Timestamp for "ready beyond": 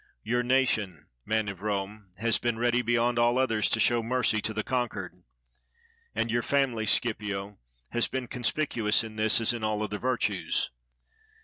2.57-3.19